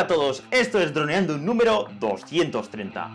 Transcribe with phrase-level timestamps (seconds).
[0.00, 3.10] Hola a todos, esto es Droneando número 230.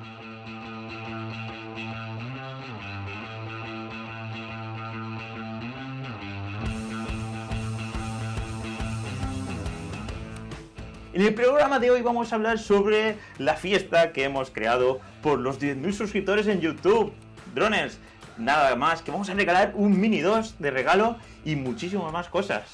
[11.14, 15.40] En el programa de hoy vamos a hablar sobre la fiesta que hemos creado por
[15.40, 17.12] los 10.000 suscriptores en YouTube.
[17.56, 17.98] Drones,
[18.38, 22.70] nada más que vamos a regalar un Mini 2 de regalo y muchísimas más cosas.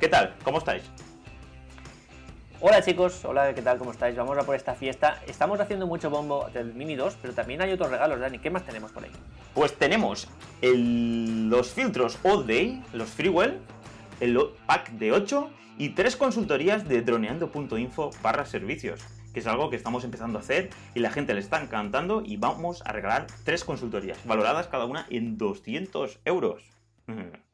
[0.00, 0.34] ¿Qué tal?
[0.42, 0.82] ¿Cómo estáis?
[2.64, 3.76] Hola chicos, hola, ¿qué tal?
[3.78, 4.14] ¿Cómo estáis?
[4.14, 5.20] Vamos a por esta fiesta.
[5.26, 8.38] Estamos haciendo mucho bombo del Mini 2, pero también hay otros regalos, Dani.
[8.38, 9.10] ¿Qué más tenemos por ahí?
[9.52, 10.28] Pues tenemos
[10.60, 13.58] el- los filtros All Day, los Freewell,
[14.20, 19.00] el pack de 8 y tres consultorías de droneando.info barra servicios,
[19.34, 22.36] que es algo que estamos empezando a hacer y la gente le está encantando y
[22.36, 26.62] vamos a regalar tres consultorías, valoradas cada una en 200 euros.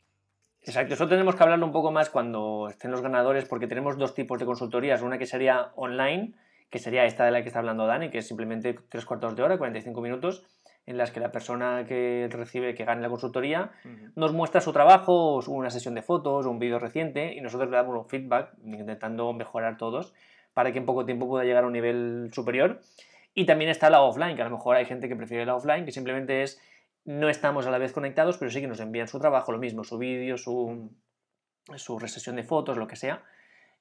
[0.69, 4.13] Exacto, eso tenemos que hablarlo un poco más cuando estén los ganadores, porque tenemos dos
[4.13, 5.01] tipos de consultorías.
[5.01, 6.35] Una que sería online,
[6.69, 9.43] que sería esta de la que está hablando Dani, que es simplemente tres cuartos de
[9.43, 10.45] hora, 45 minutos,
[10.85, 13.71] en las que la persona que recibe, que gane la consultoría,
[14.15, 17.97] nos muestra su trabajo, una sesión de fotos, un vídeo reciente, y nosotros le damos
[17.97, 20.13] un feedback, intentando mejorar todos,
[20.53, 22.82] para que en poco tiempo pueda llegar a un nivel superior.
[23.32, 25.87] Y también está la offline, que a lo mejor hay gente que prefiere la offline,
[25.87, 26.60] que simplemente es
[27.09, 29.82] no estamos a la vez conectados, pero sí que nos envían su trabajo, lo mismo,
[29.82, 30.90] su vídeo, su,
[31.76, 33.24] su resesión de fotos, lo que sea.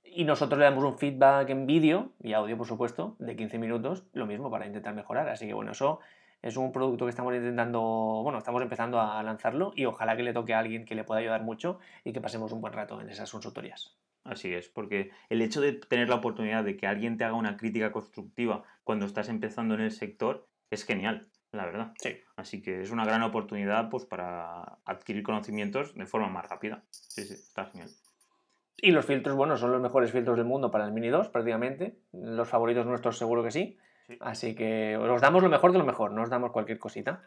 [0.05, 4.05] Y nosotros le damos un feedback en vídeo y audio, por supuesto, de 15 minutos,
[4.13, 5.27] lo mismo para intentar mejorar.
[5.27, 5.99] Así que bueno, eso
[6.41, 7.81] es un producto que estamos intentando,
[8.23, 11.19] bueno, estamos empezando a lanzarlo y ojalá que le toque a alguien que le pueda
[11.19, 13.97] ayudar mucho y que pasemos un buen rato en esas consultorías.
[14.23, 17.57] Así es, porque el hecho de tener la oportunidad de que alguien te haga una
[17.57, 21.27] crítica constructiva cuando estás empezando en el sector es genial,
[21.57, 21.93] la verdad.
[21.97, 22.17] Sí.
[22.35, 26.83] Así que es una gran oportunidad pues, para adquirir conocimientos de forma más rápida.
[26.91, 27.89] Sí, sí, está genial.
[28.77, 31.97] Y los filtros, bueno, son los mejores filtros del mundo para el Mini 2, prácticamente.
[32.13, 33.77] Los favoritos nuestros seguro que sí.
[34.05, 34.17] Sí.
[34.21, 37.23] Así que os damos lo mejor de lo mejor, no os damos cualquier cosita.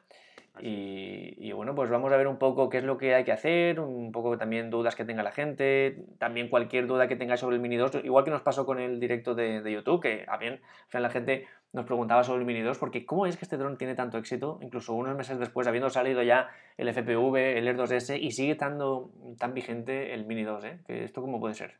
[0.62, 3.32] Y, y bueno, pues vamos a ver un poco qué es lo que hay que
[3.32, 7.56] hacer, un poco también dudas que tenga la gente, también cualquier duda que tengáis sobre
[7.56, 10.38] el Mini 2, igual que nos pasó con el directo de, de YouTube, que al
[10.38, 10.60] final
[10.92, 13.94] la gente nos preguntaba sobre el Mini 2, porque ¿cómo es que este dron tiene
[13.94, 14.58] tanto éxito?
[14.60, 19.10] Incluso unos meses después, habiendo salido ya el FPV, el Air 2S, y sigue estando
[19.38, 20.80] tan vigente el Mini 2, ¿eh?
[20.86, 21.78] Que ¿Esto cómo puede ser?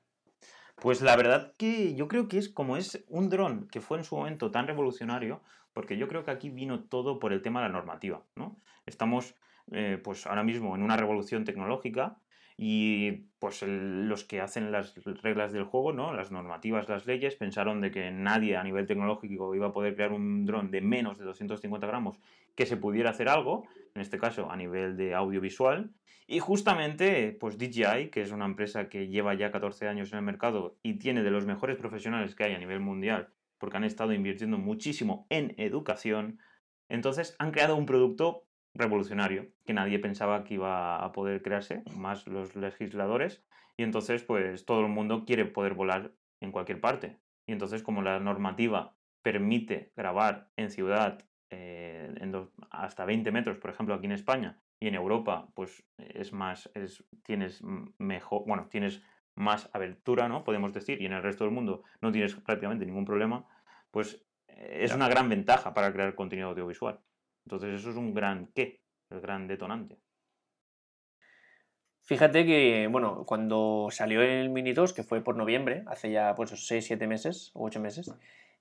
[0.76, 4.04] Pues la verdad que yo creo que es como es un dron que fue en
[4.04, 5.42] su momento tan revolucionario,
[5.80, 8.60] porque yo creo que aquí vino todo por el tema de la normativa, ¿no?
[8.84, 9.34] Estamos
[9.72, 12.18] eh, pues ahora mismo en una revolución tecnológica
[12.58, 16.12] y pues los que hacen las reglas del juego, ¿no?
[16.12, 20.12] Las normativas, las leyes, pensaron de que nadie a nivel tecnológico iba a poder crear
[20.12, 22.18] un dron de menos de 250 gramos
[22.54, 25.94] que se pudiera hacer algo, en este caso a nivel de audiovisual,
[26.26, 30.24] y justamente, pues DJI, que es una empresa que lleva ya 14 años en el
[30.26, 33.30] mercado y tiene de los mejores profesionales que hay a nivel mundial,
[33.60, 36.40] porque han estado invirtiendo muchísimo en educación,
[36.88, 42.26] entonces han creado un producto revolucionario que nadie pensaba que iba a poder crearse, más
[42.26, 43.44] los legisladores,
[43.76, 47.18] y entonces pues todo el mundo quiere poder volar en cualquier parte.
[47.46, 52.14] Y entonces como la normativa permite grabar en ciudad eh,
[52.70, 57.04] hasta 20 metros, por ejemplo, aquí en España, y en Europa, pues es más, es,
[57.22, 57.62] tienes
[57.98, 59.02] mejor, bueno, tienes
[59.40, 60.44] más abertura, ¿no?
[60.44, 63.46] Podemos decir, y en el resto del mundo no tienes prácticamente ningún problema,
[63.90, 64.96] pues eh, es Ya.
[64.96, 67.00] una gran ventaja para crear contenido audiovisual.
[67.46, 68.80] Entonces eso es un gran qué,
[69.10, 69.98] el gran detonante.
[72.02, 76.50] Fíjate que, bueno, cuando salió el Mini 2, que fue por noviembre, hace ya pues
[76.50, 78.12] 6, 7 meses o 8 meses,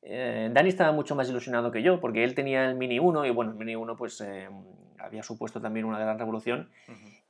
[0.04, 3.32] eh, Dani estaba mucho más ilusionado que yo, porque él tenía el Mini 1 y
[3.32, 4.48] bueno, el Mini 1 pues eh,
[5.00, 6.70] había supuesto también una gran revolución.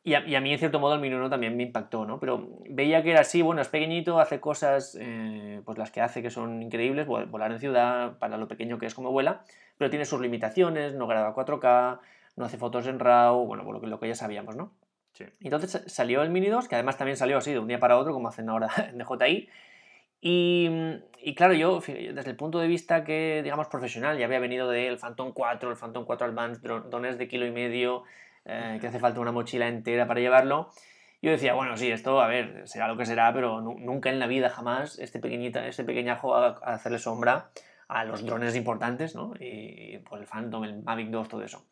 [0.04, 2.20] Y a, y a mí, en cierto modo, el Mini 1 también me impactó, ¿no?
[2.20, 6.22] Pero veía que era así, bueno, es pequeñito, hace cosas, eh, pues las que hace
[6.22, 9.42] que son increíbles, vol- volar en ciudad, para lo pequeño que es como vuela,
[9.78, 12.00] pero tiene sus limitaciones, no graba 4K,
[12.38, 14.72] no hace fotos en RAW, bueno, pues lo que, lo que ya sabíamos, ¿no?
[15.12, 15.26] Sí.
[15.42, 17.98] Entonces sa- salió el Mini 2, que además también salió así de un día para
[17.98, 19.50] otro, como hacen ahora en DJI.
[20.22, 20.70] Y,
[21.22, 24.98] y claro, yo desde el punto de vista que, digamos, profesional, ya había venido del
[24.98, 28.04] Phantom 4, el Phantom 4 Advanced, dro- drones de kilo y medio,
[28.50, 30.70] eh, que hace falta una mochila entera para llevarlo.
[31.22, 34.20] Yo decía, bueno, sí, esto, a ver, será lo que será, pero nu- nunca en
[34.20, 37.50] la vida jamás este, pequeñita, este pequeñajo a, a hacerle sombra
[37.90, 39.34] a los drones importantes, ¿no?
[39.40, 41.66] Y, pues el Phantom, el Mavic 2, todo eso.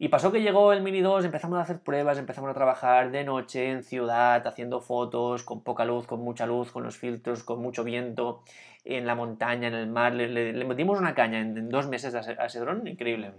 [0.00, 3.24] Y pasó que llegó el Mini 2, empezamos a hacer pruebas, empezamos a trabajar de
[3.24, 7.60] noche en ciudad, haciendo fotos, con poca luz, con mucha luz, con los filtros, con
[7.60, 8.42] mucho viento,
[8.84, 10.14] en la montaña, en el mar.
[10.14, 12.86] Le, le- le metimos una caña en, en dos meses a ese, a ese dron,
[12.86, 13.32] increíble.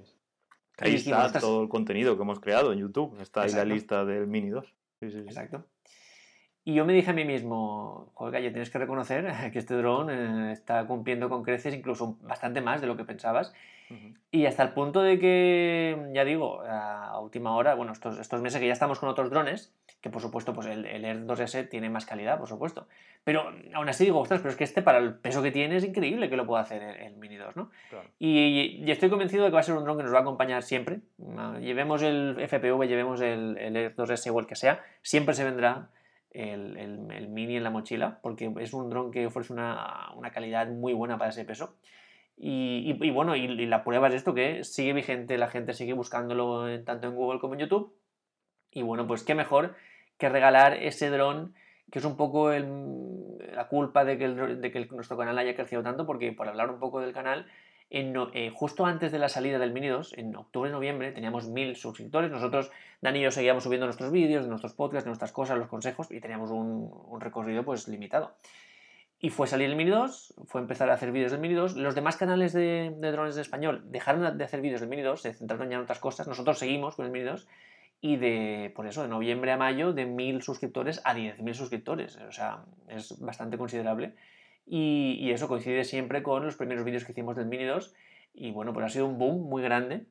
[0.82, 3.20] Ahí está todo el contenido que hemos creado en YouTube.
[3.22, 4.66] Está ahí la lista del Mini 2.
[5.00, 5.28] Sí, sí, sí.
[5.28, 5.66] Exacto.
[6.66, 10.10] Y yo me dije a mí mismo, joder, ya tienes que reconocer que este dron
[10.10, 13.54] eh, está cumpliendo con creces incluso bastante más de lo que pensabas.
[14.30, 18.60] Y hasta el punto de que, ya digo, a última hora, bueno, estos, estos meses
[18.60, 21.90] que ya estamos con otros drones, que por supuesto pues el, el Air 2S tiene
[21.90, 22.88] más calidad, por supuesto.
[23.24, 25.84] Pero aún así digo, ostras, pero es que este para el peso que tiene es
[25.84, 27.70] increíble que lo pueda hacer el, Mini 2, ¿no?
[28.18, 30.22] Y, y, estoy convencido de que va a ser un dron que nos va a
[30.22, 31.00] acompañar siempre.
[31.60, 35.90] Llevemos el FPV, llevemos el, el Air 2S o el que sea, siempre se vendrá
[36.32, 40.94] el, el, Mini en la mochila, porque es un dron que ofrece una, calidad muy
[40.94, 41.76] buena para ese peso.
[42.38, 47.08] Y, bueno, y, la prueba es esto, que sigue vigente, la gente sigue buscándolo tanto
[47.08, 47.94] en Google como en YouTube.
[48.72, 49.76] Y bueno, pues qué mejor
[50.18, 51.54] que regalar ese dron,
[51.92, 56.06] que es un poco la culpa de que, de que nuestro canal haya crecido tanto,
[56.06, 57.48] porque por hablar un poco del canal,
[57.92, 62.30] eh, justo antes de la salida del Mini 2, en octubre-noviembre, teníamos mil suscriptores.
[62.30, 62.72] Nosotros,
[63.02, 66.12] Dani y yo, seguíamos subiendo nuestros vídeos, de nuestros podcasts, de nuestras cosas, los consejos,
[66.12, 68.36] y teníamos un, recorrido pues limitado.
[69.20, 71.76] Y fue salir el Mini 2, fue empezar a hacer vídeos del Mini 2.
[71.78, 75.34] Los demás canales de, drones en español dejaron de hacer vídeos del Mini 2, se
[75.34, 76.28] centraron ya en otras cosas.
[76.28, 77.48] Nosotros seguimos con el Mini 2
[78.02, 82.18] y de, por eso, de noviembre a mayo, de 1.000 suscriptores a 10.000 suscriptores.
[82.18, 84.14] O sea, es bastante considerable.
[84.72, 87.96] Y, eso coincide siempre con los primeros vídeos que hicimos del Mini 2.
[88.36, 90.06] Y bueno, pues ha sido un boom muy grande,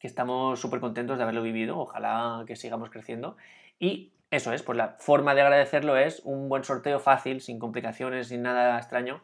[0.00, 1.78] que estamos súper contentos de haberlo vivido.
[1.78, 3.36] Ojalá que sigamos creciendo.
[3.78, 8.28] Y eso es, pues la forma de agradecerlo es un buen sorteo fácil, sin complicaciones,
[8.28, 9.22] sin nada extraño,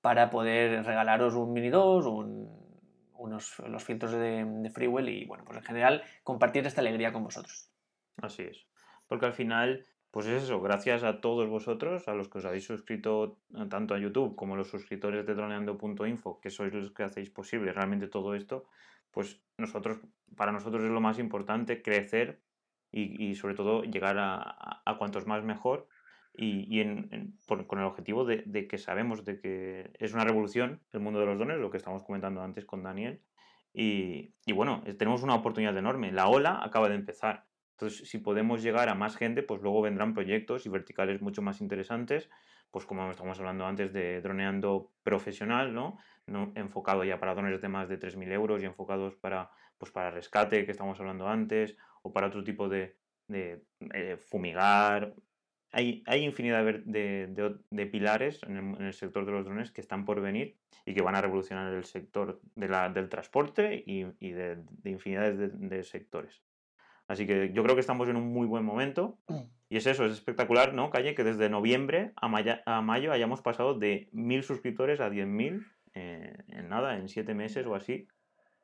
[0.00, 2.06] para poder regalaros un Mini 2,
[3.12, 7.24] unos los filtros de, de Freewell y, bueno, pues en general compartir esta alegría con
[7.24, 7.68] vosotros.
[8.22, 8.64] Así es.
[9.06, 12.64] Porque al final, pues es eso, gracias a todos vosotros, a los que os habéis
[12.64, 13.38] suscrito
[13.68, 17.72] tanto a YouTube como a los suscriptores de droneando.info, que sois los que hacéis posible
[17.72, 18.64] realmente todo esto,
[19.10, 19.98] pues nosotros,
[20.36, 22.40] para nosotros es lo más importante crecer
[22.90, 25.88] y, sobre todo llegar a, a, cuantos más mejor
[26.34, 26.82] y,
[27.66, 31.38] con el objetivo de, que sabemos de que es una revolución el mundo de los
[31.38, 33.20] dones, lo que estamos comentando antes con Daniel.
[33.74, 36.12] Y, y, bueno, tenemos una oportunidad enorme.
[36.12, 37.44] La ola acaba de empezar.
[37.78, 41.60] Entonces, si podemos llegar a más gente, pues luego vendrán proyectos y verticales mucho más
[41.60, 42.28] interesantes,
[42.72, 45.96] pues como estamos hablando antes de droneando profesional, ¿no?
[46.26, 50.10] no enfocado ya para drones de más de 3.000 euros y enfocados para, pues para
[50.10, 52.96] rescate, que estamos hablando antes, o para otro tipo de,
[53.28, 53.62] de
[53.94, 55.14] eh, fumigar.
[55.70, 60.20] Hay, hay infinidad de, de, pilares en el, sector de los drones que están por
[60.20, 64.64] venir y que van a revolucionar el sector de la, del transporte y, y de,
[64.84, 66.42] infinidades de, sectores.
[67.08, 69.18] Así que yo creo que estamos en un muy buen momento.
[69.70, 71.14] Y es eso, es espectacular, ¿no, Calle?
[71.14, 72.30] Que desde noviembre a,
[72.66, 77.66] a mayo hayamos pasado de 1.000 suscriptores a 10.000 eh, en nada, en 7 meses
[77.66, 78.06] o así.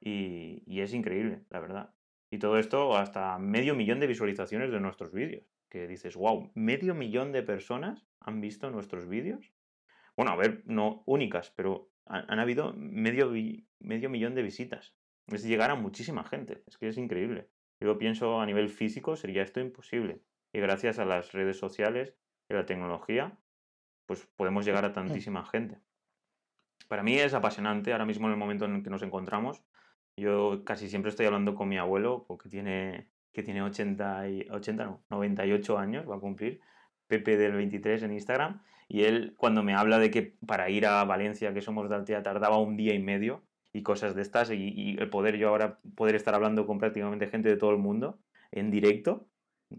[0.01, 1.95] Y, y, es increíble, la verdad.
[2.31, 5.45] Y todo esto hasta medio millón de visualizaciones de nuestros vídeos.
[5.71, 9.53] Que dices, wow, medio millón de personas han visto nuestros vídeos.
[10.17, 13.33] Bueno, a ver, no únicas, pero han, habido medio,
[13.81, 14.95] medio millón de visitas.
[15.29, 16.63] Es llegar a muchísima gente.
[16.67, 17.49] Es que es increíble.
[17.81, 20.21] Yo pienso a nivel físico sería esto imposible.
[20.53, 22.15] Y gracias a las redes sociales
[22.49, 23.37] y la tecnología,
[24.07, 25.79] pues podemos llegar a tantísima gente.
[26.89, 29.63] Para mí es apasionante ahora mismo en el momento en el que nos encontramos.
[30.17, 34.85] Yo casi siempre estoy hablando con mi abuelo, porque tiene, que tiene 80, y, 80
[34.85, 36.61] no, 98 años, va a cumplir,
[37.07, 41.03] Pepe del 23 en Instagram, y él cuando me habla de que para ir a
[41.05, 43.43] Valencia, que somos de Altea, tardaba un día y medio
[43.75, 47.49] y cosas de estas, y, el poder yo ahora poder estar hablando con prácticamente gente
[47.49, 48.19] de todo el mundo
[48.53, 49.27] en directo,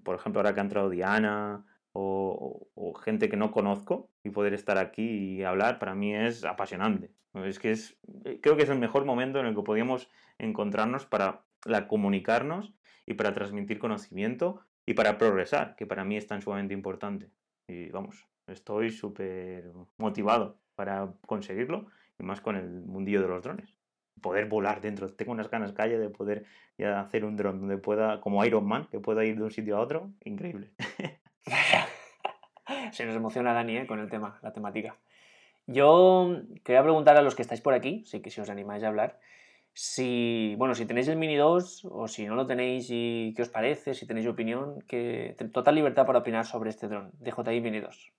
[0.04, 4.54] por ejemplo ahora que ha entrado Diana o, o, gente que no conozco y poder
[4.54, 7.10] estar aquí y hablar, para mí es apasionante.
[7.34, 7.98] Es que es,
[8.42, 12.74] creo que es el mejor momento en el que podíamos encontrarnos para la, comunicarnos
[13.06, 17.30] y para transmitir conocimiento y para progresar, que para mí es tan sumamente importante.
[17.68, 21.88] Y vamos, estoy súper motivado para conseguirlo
[22.20, 23.75] y más con el mundillo de los drones.
[24.22, 25.12] Poder volar dentro.
[25.14, 26.46] Tengo unas ganas calle de poder
[26.78, 29.78] ya hacer un dron donde pueda, como Iron Man, que pueda ir de un sitio
[29.78, 30.12] a otro.
[30.24, 30.72] Increíble.
[32.92, 33.88] Se nos emociona Dani ¿eh?
[33.88, 34.98] con el tema, la temática.
[35.68, 38.88] Yo quería preguntar a los que estáis por aquí, sí que si os animáis a
[38.88, 39.20] hablar,
[39.74, 43.50] si, bueno, si tenéis el Mini 2 o si no lo tenéis y qué os
[43.50, 48.14] parece, si tenéis opinión, que total libertad para opinar sobre este dron, DJI Mini 2.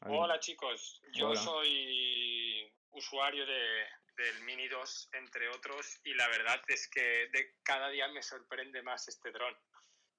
[0.00, 3.86] Hola chicos, yo soy usuario de,
[4.16, 8.82] del Mini 2 entre otros y la verdad es que de cada día me sorprende
[8.82, 9.56] más este dron.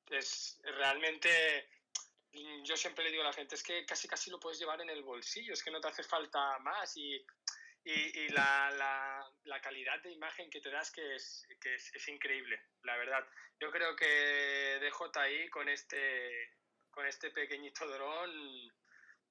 [0.08, 1.70] Es realmente
[2.34, 4.82] Mm, yo siempre le digo a la gente, es que casi casi lo puedes llevar
[4.82, 7.26] en el bolsillo, es que no te hace falta más y,
[7.84, 9.26] y, la,
[9.62, 13.28] calidad de imagen que te das que, es, que es, increíble, la verdad.
[13.60, 16.52] Yo creo que DJI con este,
[16.92, 18.72] con este pequeñito dron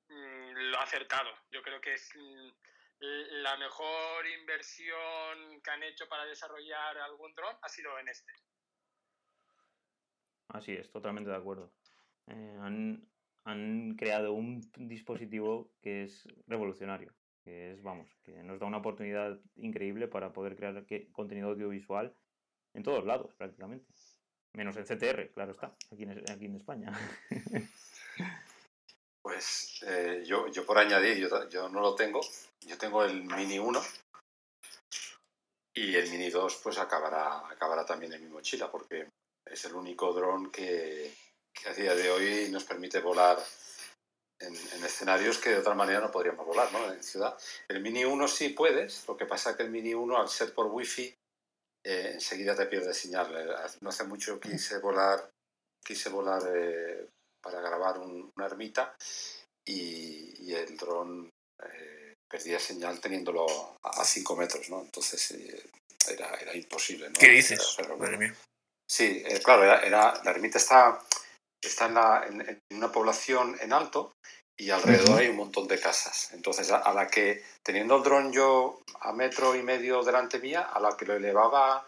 [0.09, 1.31] lo ha acertado.
[1.51, 2.49] Yo creo que es mm,
[3.43, 8.33] la mejor inversión que han hecho para desarrollar algún dron ha sido en este.
[10.49, 11.73] Así es, totalmente de acuerdo.
[12.27, 13.07] Eh, han,
[13.45, 17.15] han creado un dispositivo que es revolucionario
[17.49, 22.15] que es, vamos, que nos da una oportunidad increíble para poder crear contenido audiovisual
[22.75, 23.87] en todos lados prácticamente.
[24.53, 26.93] Menos en CTR, claro está, aquí en, aquí en España.
[29.29, 32.23] Pues eh, yo, yo, por añadir, yo, yo, no lo tengo,
[32.63, 33.83] yo tengo el Mini 1
[35.75, 39.07] y el Mini 2 pues acabará, acabará también en mi mochila porque
[39.45, 41.15] es el único dron que,
[41.53, 43.39] que a día de hoy nos permite volar
[44.41, 46.91] en, escenarios que de otra manera no podríamos volar, ¿no?
[46.91, 47.37] En ciudad.
[47.69, 50.55] El Mini 1 sí puedes, lo que pasa es que el Mini 1 al ser
[50.55, 51.15] por Wi-Fi
[51.85, 53.31] eh, enseguida te pierde señal.
[53.37, 55.31] Eh, no hace mucho quise volar,
[55.85, 56.43] quise volar
[57.43, 58.95] para grabar una ermita
[59.67, 61.31] y, el dron
[62.31, 63.47] perdía señal teniéndolo
[63.83, 64.81] a 5 metros, ¿no?
[64.81, 65.35] Entonces
[66.09, 67.09] era, era, imposible.
[67.09, 67.15] ¿no?
[67.19, 67.77] ¿Qué dices?
[68.91, 71.01] Sí, claro, era, la ermita está
[71.67, 74.13] está en, la, en, una población en alto
[74.57, 76.33] y alrededor hay un montón de casas.
[76.33, 80.81] Entonces, a, la que, teniendo el dron yo a metro y medio delante mía, a
[80.81, 81.87] la que lo elevaba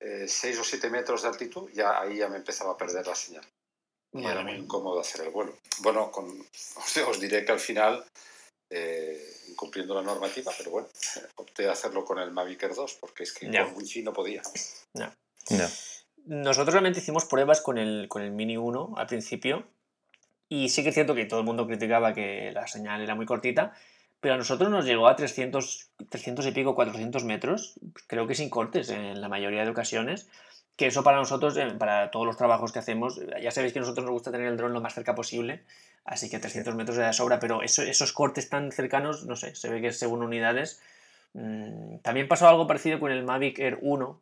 [0.00, 3.14] eh, seis o siete metros de altitud, ya ahí ya me empezaba a perder la
[3.14, 3.46] señal.
[4.12, 5.56] Y era muy incómodo hacer el vuelo.
[5.80, 6.26] Bueno, con,
[7.08, 8.04] os, diré que al final,
[8.70, 10.88] eh, incumpliendo la normativa, pero bueno,
[11.36, 14.42] opté a hacerlo con el Mavic Air 2, porque es que con Wi-Fi no podía.
[14.94, 15.12] No.
[15.50, 15.68] no.
[16.24, 19.66] Nosotros realmente hicimos pruebas con el, con el Mini 1 al principio
[20.48, 23.24] y sí que es cierto que todo el mundo criticaba que la señal era muy
[23.24, 23.72] cortita,
[24.20, 28.50] pero a nosotros nos llegó a 300, 300 y pico, 400 metros, creo que sin
[28.50, 30.28] cortes en la mayoría de ocasiones,
[30.82, 33.82] que eso para nosotros, eh, para todos los trabajos que hacemos, ya sabéis que a
[33.82, 35.62] nosotros nos gusta tener el dron lo más cerca posible,
[36.04, 39.80] así que 300 metros de sobra, pero esos cortes tan cercanos, no sé, se ve
[39.80, 40.82] que es según unidades.
[41.34, 44.20] Mm, también pasó algo parecido con el Mavic Air 1,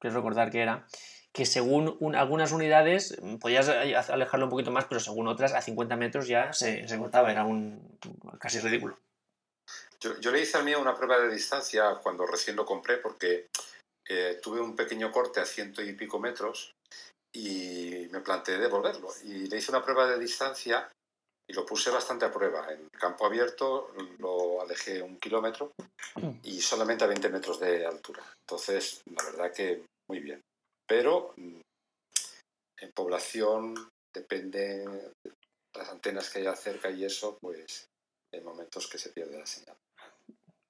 [0.00, 0.86] quiero recordar que era,
[1.32, 3.70] que según algunas unidades mm, podías
[4.10, 7.46] alejarlo un poquito más, pero según otras a 50 metros ya se, se cortaba, era
[7.46, 7.98] un
[8.38, 8.98] casi ridículo.
[9.98, 13.48] Yo, yo, le hice al mío una prueba de distancia cuando recién lo compré porque
[14.12, 16.72] eh, tuve un pequeño corte a ciento y pico metros
[17.34, 19.08] y me planteé devolverlo.
[19.24, 20.90] Y le hice una prueba de distancia
[21.48, 22.72] y lo puse bastante a prueba.
[22.72, 25.72] En campo abierto lo alejé un kilómetro
[26.44, 28.22] y solamente a 20 metros de altura.
[28.40, 30.42] Entonces, la verdad que muy bien
[30.92, 31.60] pero mm,
[32.82, 35.34] en población depende de
[35.74, 37.86] las antenas que haya cerca y eso, pues
[38.30, 39.74] hay momentos que se pierde la señal.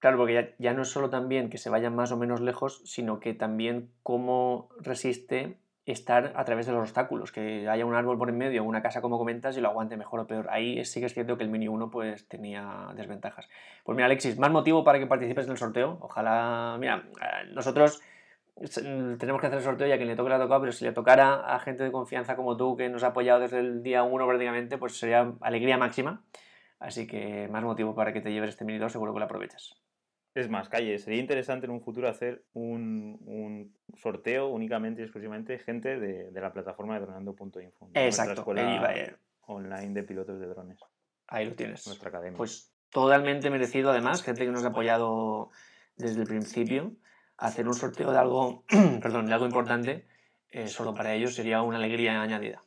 [0.03, 3.21] Claro, porque ya, no es solo también que se vayan más o menos lejos, sino
[3.21, 8.29] que también cómo resiste estar a través de los obstáculos, que haya un árbol por
[8.29, 10.49] en medio, una casa como comentas y lo aguante mejor o peor.
[10.51, 13.49] Ahí sí que es cierto que el Mini 1 pues tenía desventajas.
[13.85, 15.99] Pues mira, Alexis, más motivo para que participes en el sorteo.
[16.01, 18.03] Ojalá, mira, eh, nosotros
[18.57, 20.73] Mm, tenemos que hacer el sorteo y a quien le toque le ha tocado, pero
[20.73, 23.83] si le tocara a gente de confianza como tú, que nos ha apoyado desde el
[23.83, 26.23] día 1 prácticamente, pues sería alegría máxima.
[26.79, 29.82] Así que más motivo para que te lleves este Mini 2, seguro que lo aprovechas.
[30.35, 35.99] Es más, Calle, sería interesante en un futuro hacer un, sorteo únicamente y exclusivamente gente
[35.99, 37.91] de, la plataforma de dronando.info.
[37.95, 40.79] Exacto, escuela online de pilotos de drones.
[41.29, 41.87] Ahí lo tienes.
[41.87, 42.37] Nuestra academia.
[42.37, 45.51] Pues totalmente merecido además, gente que nos ha apoyado
[45.97, 46.97] desde el principio
[47.37, 48.65] hacer un sorteo de algo,
[49.03, 50.07] perdón, de algo importante,
[50.49, 52.63] eh, solo para ellos sería una alegría añadida.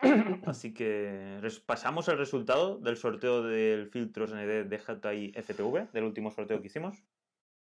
[0.46, 6.30] Así que pasamos el resultado del sorteo del filtro SND de GTI FTV, del último
[6.30, 7.02] sorteo que hicimos.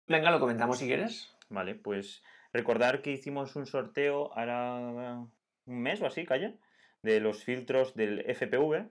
[0.07, 1.35] Venga, lo comentamos si quieres.
[1.49, 5.26] Vale, pues recordar que hicimos un sorteo ahora
[5.66, 6.54] un mes o así, calla,
[7.02, 8.88] de los filtros del FPV.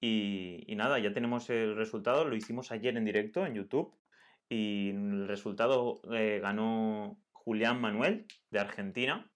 [0.00, 3.94] Y, y nada, ya tenemos el resultado, lo hicimos ayer en directo en YouTube
[4.48, 9.30] y el resultado eh, ganó Julián Manuel de Argentina.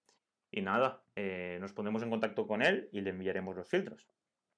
[0.51, 4.07] Y nada, eh, nos pondremos en contacto con él y le enviaremos los filtros.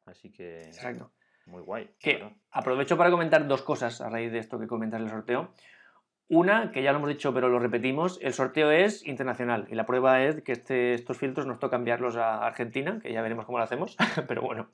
[0.05, 0.61] Así que.
[0.61, 1.11] Exacto.
[1.47, 1.89] Muy guay.
[2.51, 5.53] aprovecho para comentar dos cosas a raíz de esto que comentas el sorteo.
[6.27, 9.85] Una, que ya lo hemos dicho, pero lo repetimos, el sorteo es internacional y la
[9.85, 13.57] prueba es que este, estos filtros nos toca enviarlos a Argentina, que ya veremos cómo
[13.57, 13.97] lo hacemos,
[14.29, 14.69] pero bueno.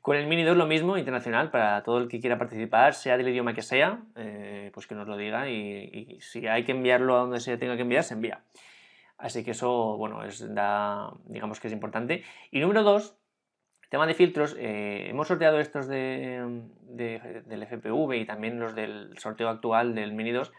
[0.00, 3.28] Con el Mini 2 lo mismo, internacional, para todo el que quiera participar, sea del
[3.28, 7.20] idioma que sea, eh, pues que nos lo diga y, si hay que enviarlo a
[7.20, 8.42] donde se tenga que enviar, se envía.
[9.18, 10.46] Así que eso, bueno, es,
[11.26, 12.24] digamos que es importante.
[12.50, 13.16] Y número dos,
[13.88, 19.48] tema de filtros, eh, hemos sorteado estos de, del FPV y también los del sorteo
[19.48, 20.52] actual del Mini 2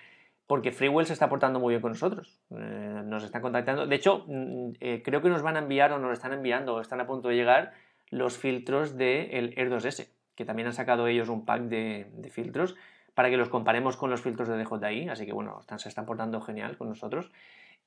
[0.48, 2.40] porque Freewell se está portando muy bien con nosotros.
[2.52, 3.86] Eh, nos están contactando.
[3.86, 6.82] De hecho, mm, eh, creo que nos van a enviar o nos están enviando o
[6.82, 7.74] están a punto de llegar
[8.10, 12.78] los filtros del Air 2S, que también han sacado ellos un pack de, filtros
[13.14, 15.10] para que los comparemos con los filtros de DJI.
[15.10, 17.30] Así que bueno, están, se están portando genial con nosotros.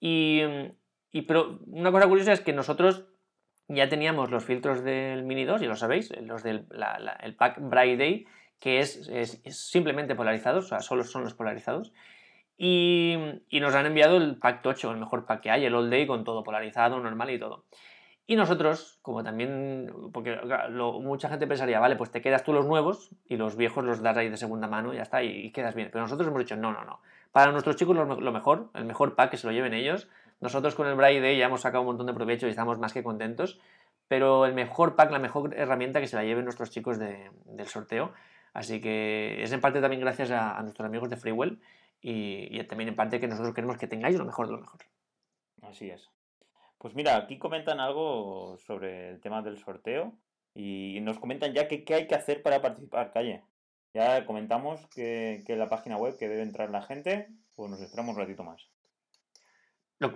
[0.01, 0.41] Y,
[1.13, 3.05] y, pero una cosa curiosa es que nosotros
[3.69, 6.67] ya teníamos los filtros del Mini 2, ya lo sabéis, los del
[7.23, 8.27] el pack Bright Day,
[8.59, 11.93] que es, es, simplemente polarizados, o sea, solo son los polarizados.
[12.57, 13.17] Y,
[13.49, 16.07] y, nos han enviado el pack 8, el mejor pack que hay, el All Day
[16.07, 17.65] con todo polarizado, normal y todo.
[18.31, 20.39] Y nosotros, como también, porque
[21.01, 24.17] mucha gente pensaría, vale, pues te quedas tú los nuevos y los viejos los das
[24.17, 25.89] ahí de segunda mano y ya está, y, quedas bien.
[25.91, 27.01] Pero nosotros hemos dicho, no, no, no.
[27.33, 30.09] Para nuestros chicos lo, mejor, el mejor pack que se lo lleven ellos,
[30.41, 32.93] nosotros con el Bright Day ya hemos sacado un montón de provecho y estamos más
[32.93, 33.61] que contentos,
[34.09, 37.67] pero el mejor pack, la mejor herramienta que se la lleven nuestros chicos de, del
[37.69, 38.13] sorteo.
[38.53, 41.61] Así que es en parte también gracias a, nuestros amigos de Freewell
[42.01, 44.81] y, y, también en parte que nosotros queremos que tengáis lo mejor de lo mejor.
[45.63, 46.11] Así es.
[46.79, 50.15] Pues mira, aquí comentan algo sobre el tema del sorteo
[50.55, 53.45] y nos comentan ya qué hay que hacer para participar, Calle.
[53.95, 58.15] Ya comentamos que, que la página web que debe entrar la gente, pues nos esperamos
[58.15, 58.71] un ratito más.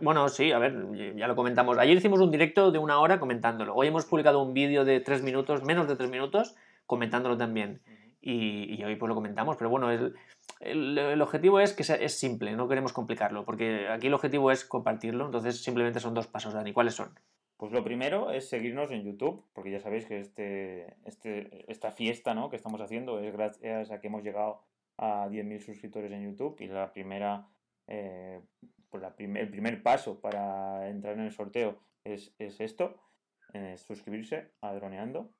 [0.00, 0.74] Bueno, sí, a ver,
[1.14, 1.76] ya lo comentamos.
[1.76, 3.74] Ayer hicimos un directo de una hora comentándolo.
[3.74, 6.54] Hoy hemos publicado un vídeo de tres minutos, menos de tres minutos,
[6.86, 7.82] comentándolo también.
[8.22, 9.58] Y, hoy pues lo comentamos.
[9.58, 10.14] Pero bueno, el,
[10.60, 15.26] el, objetivo es que es simple, no queremos complicarlo, porque aquí el objetivo es compartirlo.
[15.26, 16.72] Entonces simplemente son dos pasos, Dani.
[16.72, 17.10] ¿Cuáles son?
[17.56, 22.34] Pues lo primero es seguirnos en YouTube, porque ya sabéis que este, este, esta fiesta
[22.34, 22.50] ¿no?
[22.50, 24.62] que estamos haciendo es gracias a que hemos llegado
[24.96, 27.48] a 10.000 suscriptores en YouTube y la primera
[27.86, 28.40] eh,
[28.90, 32.94] pues el primer paso para entrar en el sorteo es, esto,
[33.76, 35.32] suscribirse a Droneando,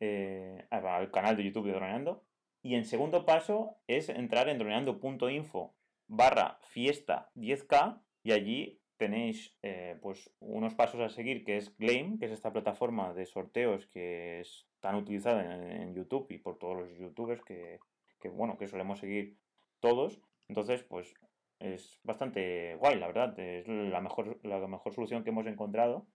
[0.00, 2.24] eh, al canal de YouTube de Droneando.
[2.62, 5.72] Y en segundo paso es entrar en droneando.info
[6.08, 12.18] barra fiesta 10K y allí tenéis eh, pues unos pasos a seguir que es Gleam,
[12.18, 16.76] que es esta plataforma de sorteos que es tan utilizada en, YouTube y por todos
[16.76, 17.78] los youtubers que,
[18.20, 19.36] que, bueno que solemos seguir
[19.80, 20.20] todos.
[20.48, 21.14] Entonces, pues
[21.58, 23.38] es bastante guay, la verdad.
[23.38, 26.06] Es la mejor, la mejor solución que hemos encontrado.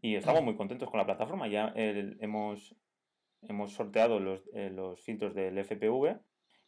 [0.00, 1.48] Y estamos muy contentos con la plataforma.
[1.48, 2.74] Ya hemos,
[3.42, 6.18] hemos sorteado los, eh, los filtros del FPV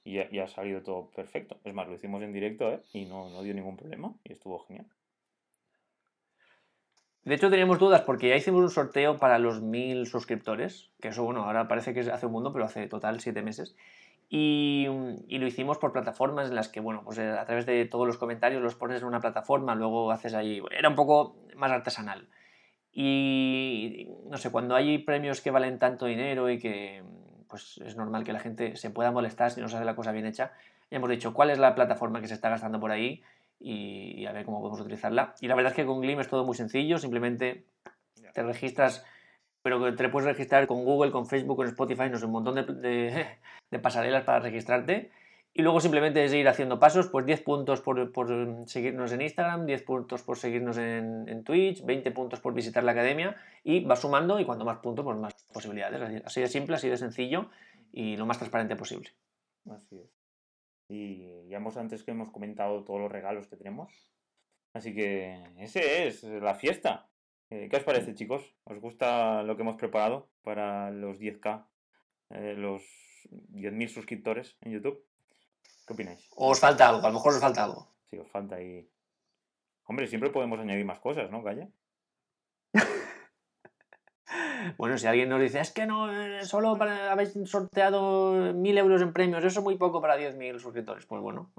[0.05, 1.59] y ya, ha salido todo perfecto.
[1.65, 2.83] Es más, lo hicimos en directo ¿eh?
[2.93, 4.87] y no, no dio ningún problema y estuvo genial.
[7.25, 11.25] De hecho, teníamos dudas porque ya hicimos un sorteo para los mil suscriptores, que eso,
[11.25, 13.75] bueno, ahora parece que hace un mundo, pero hace total siete meses.
[14.29, 18.07] Y, lo hicimos por plataformas en las que, bueno, pues eh, a través de todos
[18.07, 20.61] los comentarios los pones en una plataforma, luego haces ahí.
[20.71, 22.29] Era un poco más artesanal.
[22.93, 27.03] Y no sé, cuando hay premios que valen tanto dinero y que
[27.55, 30.11] pues es normal que la gente se pueda molestar si no se hace la cosa
[30.11, 30.51] bien hecha,
[30.91, 33.23] ya hemos dicho cuál es la plataforma que se está gastando por ahí
[33.61, 35.37] y, a ver cómo podemos utilizarla.
[35.41, 37.65] Y la verdad es que con Glim es todo muy sencillo, simplemente
[38.33, 39.07] te registras
[39.63, 42.65] pero te puedes registrar con Google, con Facebook, con Spotify, no sé, un montón de,
[43.71, 45.13] de, pasarelas para registrarte.
[45.57, 48.13] Y luego simplemente es ir haciendo pasos, pues 10 puntos por,
[48.67, 52.91] seguirnos en Instagram, 10 puntos por seguirnos en, en, Twitch, 20 puntos por visitar la
[52.91, 56.25] academia y vas sumando y cuanto más puntos, pues más posibilidades.
[56.25, 57.51] Así de simple, así de sencillo
[57.93, 59.11] y lo más transparente posible.
[59.71, 60.11] Así es.
[60.89, 64.11] Y ya hemos antes que hemos comentado todos los regalos que tenemos.
[64.73, 67.09] Así que ese es la fiesta.
[67.51, 68.57] Eh, ¿Qué os parece, chicos?
[68.65, 71.65] ¿Os gusta lo que hemos preparado para los 10K,
[72.31, 72.83] eh, los
[73.53, 75.05] 10.000 suscriptores en YouTube?
[75.87, 76.29] ¿Qué opináis?
[76.37, 77.07] ¿O os falta algo?
[77.07, 77.89] A lo mejor os falta algo.
[78.11, 78.89] Sí, os falta ahí.
[79.85, 81.69] Hombre, siempre podemos añadir más cosas, ¿no, Calle?
[84.79, 89.03] bueno, si alguien nos dice, es que no, eh, solo para, habéis sorteado 1.000 euros
[89.03, 91.05] en premios, eso es muy poco para 10.000 suscriptores.
[91.05, 91.53] Pues bueno,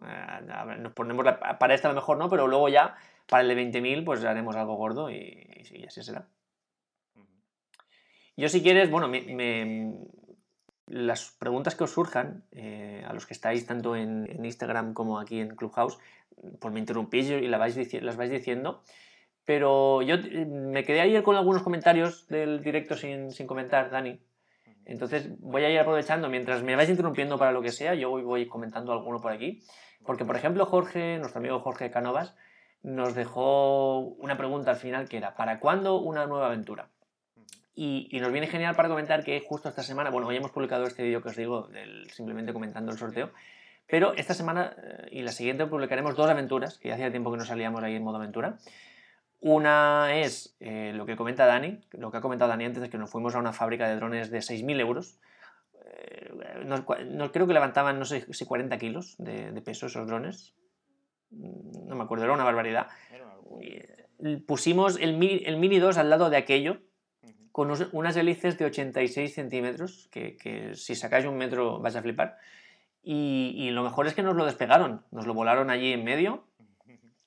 [0.80, 1.26] nos ponemos
[1.60, 2.96] para esta a lo mejor no, pero luego ya
[3.28, 6.28] para el de 20.000 pues haremos algo gordo y, así será.
[8.38, 9.08] Yo si quieres, bueno,
[10.88, 15.40] las preguntas que os surjan, eh, a los que estáis tanto en, Instagram como aquí
[15.40, 15.98] en Clubhouse,
[16.60, 18.82] pues me interrumpís y las vais, diciendo.
[19.46, 24.20] Pero yo eh, me quedé ayer con algunos comentarios del directo sin, sin comentar, Dani.
[24.86, 28.48] Entonces voy a ir aprovechando, mientras me vais interrumpiendo para lo que sea, yo voy
[28.48, 29.64] comentando alguno por aquí.
[30.06, 32.36] Porque, por ejemplo, Jorge, nuestro amigo Jorge Canovas,
[32.84, 36.90] nos dejó una pregunta al final que era, ¿para cuándo una nueva aventura?
[37.78, 41.04] Y, nos viene genial para comentar que justo esta semana, bueno, hoy hemos publicado este
[41.04, 43.32] vídeo que os digo, del, simplemente comentando el sorteo,
[43.88, 47.38] pero esta semana eh, y la siguiente publicaremos dos aventuras, que ya hacía tiempo que
[47.38, 48.58] no salíamos ahí en modo aventura.
[49.42, 52.98] Una es eh, lo que comenta Dani, lo que ha comentado Dani antes, es que
[52.98, 55.20] nos fuimos a una fábrica de drones de 6.000 euros.
[55.86, 60.56] Eh, creo que levantaban, no sé si 40 kilos de, peso esos drones.
[61.32, 62.88] Mm, no me acuerdo, era una barbaridad.
[64.48, 66.78] Pusimos el, el Mini 2 al lado de aquello,
[67.56, 72.38] con unas hélices de 86 centímetros, que, que, si sacáis un metro vais a flipar.
[73.02, 76.44] Y, lo mejor es que nos lo despegaron, nos lo volaron allí en medio,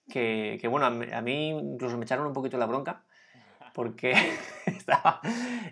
[0.07, 3.05] que, que bueno, a mí incluso me echaron un poquito la bronca,
[3.73, 4.13] porque
[4.67, 5.23] estaba...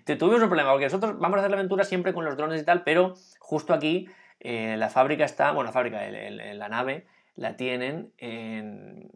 [0.07, 2.65] tuvimos un problema, porque nosotros vamos a hacer la aventura siempre con los drones y
[2.65, 4.09] tal, pero justo aquí
[4.41, 9.11] eh, la fábrica está, bueno, la fábrica, la nave, la tienen en,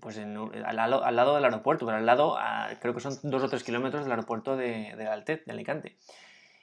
[0.00, 2.36] pues en, al, lado, del aeropuerto, pero al lado,
[2.80, 5.96] creo que son dos o tres kilómetros del aeropuerto de, de Altet, de Alicante.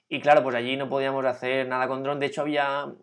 [0.09, 2.19] Y claro, pues allí no podíamos hacer nada con dron.
[2.19, 2.93] De hecho, había.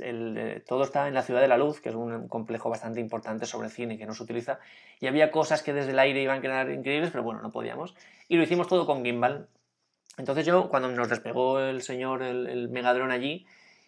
[0.00, 3.46] El, todo estaba en la Ciudad de la Luz, que es un complejo bastante importante
[3.46, 4.58] sobre cine que no se utiliza.
[4.98, 7.94] Y había cosas que desde el aire iban a quedar increíbles, pero bueno, no podíamos.
[8.26, 9.48] Y lo hicimos todo con gimbal.
[10.18, 13.46] Entonces yo, cuando nos despegó el señor, el megadrón allí,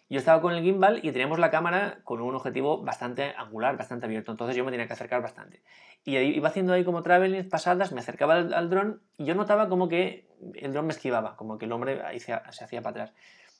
[0.09, 4.07] yo estaba con el gimbal y teníamos la cámara con un objetivo bastante angular, bastante
[4.07, 5.61] abierto, entonces yo me tenía que acercar bastante.
[6.03, 9.87] Y iba haciendo ahí como travelings pasadas, me acercaba al, dron y yo notaba como
[9.87, 13.13] que el dron me esquivaba, como que el hombre se, hacía para atrás.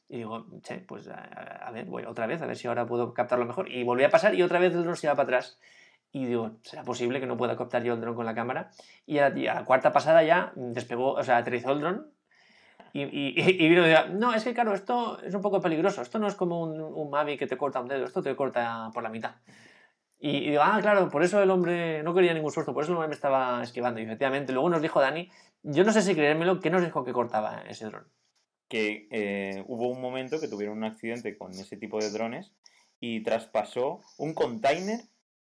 [0.07, 3.45] Y digo, che, pues a, ver, voy otra vez, a ver si ahora puedo captarlo
[3.45, 3.71] mejor.
[3.71, 5.59] Y volví a pasar y otra vez el dron se iba para atrás.
[6.11, 8.71] Y digo, ¿será posible que no pueda captar yo el dron con la cámara?
[9.05, 12.11] Y a, la cuarta pasada ya despegó, o sea, aterrizó el dron
[12.93, 16.01] y, y, y, vino y decía, no, es que claro, esto es un poco peligroso,
[16.01, 18.89] esto no es como un, un Mavic que te corta un dedo, esto te corta
[18.93, 19.35] por la mitad.
[20.21, 22.97] Y, digo, ah, claro, por eso el hombre no quería ningún susto, por eso el
[22.97, 24.01] hombre me estaba esquivando.
[24.01, 25.29] Y efectivamente, luego nos dijo Dani,
[25.63, 28.05] yo no sé si creérmelo, ¿qué nos dijo que cortaba ese dron?
[28.67, 32.51] Que eh, hubo un momento que tuvieron un accidente con ese tipo de drones
[32.99, 34.99] y traspasó un container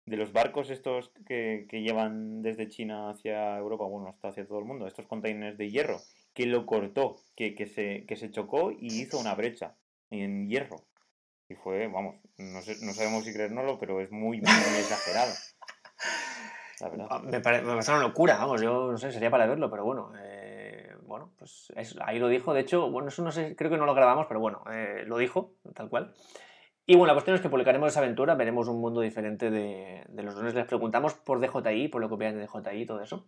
[0.07, 4.59] de los barcos estos que, que llevan desde China hacia Europa, bueno, hasta hacia todo
[4.59, 6.01] el mundo, estos containers de hierro,
[6.35, 9.77] que lo cortó, que, que, se, que se chocó y hizo una brecha
[10.11, 10.85] en hierro.
[11.49, 15.33] Y fue, vamos, no, sé, no sabemos si creérnoslo, pero es muy, muy exagerado.
[16.81, 17.07] La verdad.
[17.11, 20.95] Ah, me, parece una locura, vamos, yo no sé, sería para verlo, pero bueno, eh,
[21.03, 21.73] bueno, pues
[22.05, 22.55] ahí lo dijo.
[22.55, 25.19] De hecho, bueno, eso no sé, creo que no lo grabamos, pero bueno, eh, lo
[25.19, 26.15] dijo, tal cual.
[26.85, 30.23] Y bueno, la cuestión es que publicaremos esa aventura, veremos un mundo diferente de, de
[30.23, 30.55] los drones.
[30.55, 33.27] Les preguntamos por DJI, por lo que opinan de DJI y todo eso.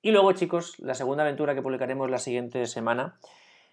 [0.00, 3.18] Y luego, chicos, la segunda aventura que publicaremos la siguiente semana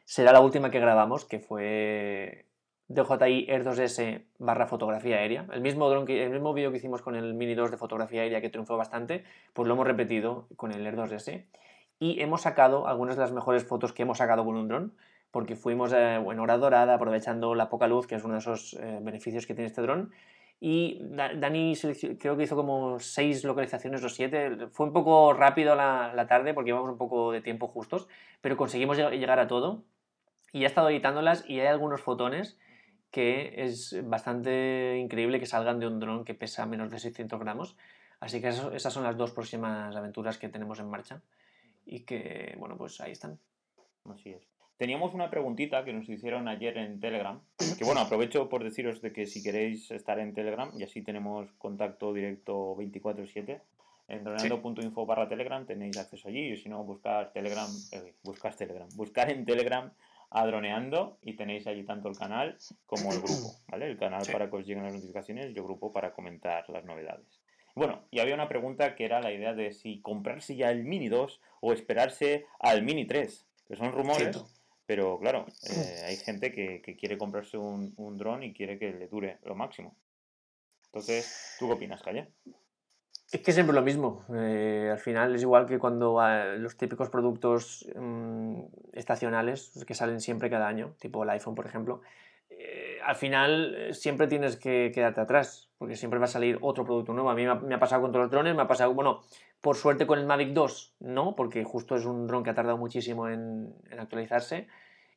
[0.05, 2.45] será la última que grabamos, que fue
[2.87, 5.45] DJI Air 2S barra fotografía aérea.
[5.51, 8.21] El mismo, dron que, el mismo vídeo que hicimos con el Mini 2 de fotografía
[8.21, 11.45] aérea que triunfó bastante, pues lo hemos repetido con el Air 2S.
[11.99, 14.93] Y hemos sacado algunas de las mejores fotos que hemos sacado con un dron,
[15.31, 18.73] porque fuimos eh, en hora dorada, aprovechando la poca luz, que es uno de esos
[18.73, 20.11] eh, beneficios que tiene este dron,
[20.59, 21.73] y Dani
[22.19, 24.67] creo que hizo como seis localizaciones o siete.
[24.71, 28.07] Fue un poco rápido la, la tarde porque íbamos un poco de tiempo justos,
[28.41, 29.83] pero conseguimos llegar a todo.
[30.53, 32.57] Y he estado editándolas y hay algunos fotones
[33.11, 37.77] que es bastante increíble que salgan de un dron que pesa menos de 600 gramos.
[38.19, 41.21] Así que esas son las dos próximas aventuras que tenemos en marcha
[41.85, 43.39] y que, bueno, pues ahí están.
[44.05, 44.54] Así es.
[44.77, 47.39] Teníamos una preguntita que nos hicieron ayer en Telegram,
[47.77, 51.49] que bueno, aprovecho por deciros de que si queréis estar en Telegram y así tenemos
[51.53, 53.61] contacto directo 24/7,
[54.09, 58.13] en droneando.info barra Telegram tenéis acceso allí y si no, buscar Telegram, eh,
[58.57, 59.91] Telegram, buscar en Telegram
[60.29, 63.87] a Droneando y tenéis allí tanto el canal como el grupo, ¿vale?
[63.87, 67.39] El canal para que os lleguen las notificaciones y el grupo para comentar las novedades.
[67.75, 71.07] Bueno, y había una pregunta que era la idea de si comprarse ya el Mini
[71.07, 74.64] 2 o esperarse al Mini 3, que son rumores.
[74.85, 79.07] Pero claro, eh, hay gente que, quiere comprarse un, un dron y quiere que le
[79.07, 79.95] dure lo máximo.
[80.87, 82.29] Entonces, ¿tú qué opinas, Calle?
[83.31, 84.23] Es que siempre lo mismo.
[84.33, 88.61] Eh, al final es igual que cuando ah, los típicos productos mm,
[88.93, 92.01] estacionales que salen siempre cada año, tipo el iPhone, por ejemplo.
[92.49, 97.13] Eh, al final siempre tienes que quedarte atrás, porque siempre va a salir otro producto
[97.13, 97.29] nuevo.
[97.29, 99.21] A mí me ha, pasado con todos los drones, me ha pasado, bueno,
[99.61, 102.77] por suerte con el Mavic 2, no, porque justo es un dron que ha tardado
[102.77, 104.67] muchísimo en, actualizarse.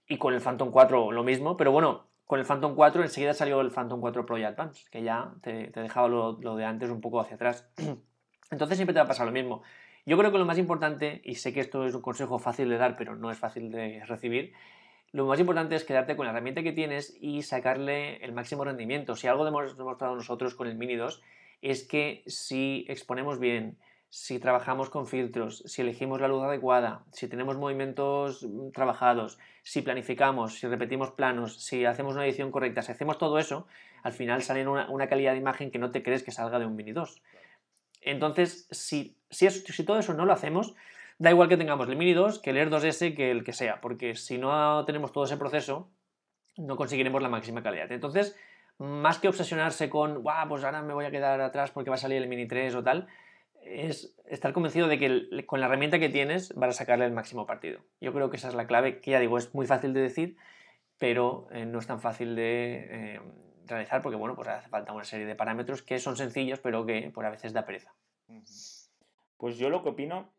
[0.07, 3.61] Y con el Phantom 4 lo mismo, pero bueno, con el Phantom 4 enseguida salió
[3.61, 7.01] el Phantom 4 Pro y Advance, que ya te, dejaba lo, lo, de antes un
[7.01, 7.69] poco hacia atrás.
[8.51, 9.63] Entonces siempre te va a pasar lo mismo.
[10.07, 12.79] Yo creo que lo más importante, y sé que esto es un consejo fácil de
[12.79, 14.55] dar, pero no es fácil de recibir,
[15.13, 19.17] lo más importante es quedarte con la herramienta que tienes y sacarle el máximo rendimiento.
[19.17, 21.23] Si algo hemos demostrado nosotros con el Mini 2
[21.63, 23.79] es que si exponemos bien,
[24.11, 29.83] si trabajamos con filtros, si elegimos la luz adecuada, si tenemos movimientos mm, trabajados, si
[29.83, 33.67] planificamos, si repetimos planos, si hacemos una edición correcta, si hacemos todo eso,
[34.03, 36.67] al final sale una, una calidad de imagen que no te crees que salga de
[36.67, 37.23] un Mini 2.
[38.01, 40.75] Entonces, si, si, si todo eso no lo hacemos,
[41.19, 43.81] da igual que tengamos el Mini 2, que el Air 2S, que el que sea,
[43.81, 45.91] porque si no tenemos todo ese proceso,
[46.57, 47.91] no conseguiremos la máxima calidad.
[47.91, 48.37] Entonces,
[48.79, 51.99] más que obsesionarse con, guau, pues ahora me voy a quedar atrás porque va a
[51.99, 53.09] salir el Mini 3 o tal,
[53.63, 57.47] es estar convencido de que con la herramienta que tienes vas a sacarle el máximo
[57.47, 57.81] partido.
[58.01, 60.37] Yo creo que esa es la clave, que ya digo, es muy fácil de decir,
[60.99, 63.21] pero eh, no es tan fácil de eh,
[63.67, 67.11] realizar porque, bueno, pues hace falta una serie de parámetros que son sencillos, pero que
[67.13, 67.93] por a veces da pereza.
[69.37, 70.31] Pues yo lo que opino